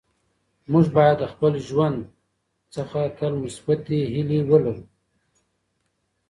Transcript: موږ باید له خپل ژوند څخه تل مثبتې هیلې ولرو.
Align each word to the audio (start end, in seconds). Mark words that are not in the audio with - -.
موږ 0.71 0.85
باید 0.97 1.17
له 1.23 1.27
خپل 1.33 1.53
ژوند 1.67 1.97
څخه 2.75 2.99
تل 3.17 3.33
مثبتې 3.43 3.99
هیلې 4.13 4.39
ولرو. 4.49 4.75